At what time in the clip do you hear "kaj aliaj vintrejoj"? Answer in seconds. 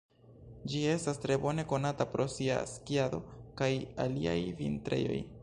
3.61-5.21